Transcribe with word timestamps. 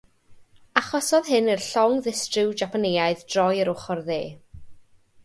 Achosodd 0.81 1.27
hyn 1.33 1.51
i'r 1.55 1.61
llong 1.65 1.99
ddistryw 2.07 2.55
Japaneaidd 2.63 3.21
droi 3.35 3.53
i'r 3.65 3.71
ochr 3.75 4.03
dde. 4.09 4.19